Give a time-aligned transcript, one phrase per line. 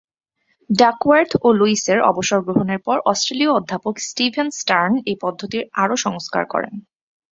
[0.69, 6.73] Duckworth ও লুইসের অবসর গ্রহণের পর অস্ট্রেলীয় অধ্যাপক স্টিভেন স্টার্ন এ পদ্ধতির আরও সংস্কার করেন।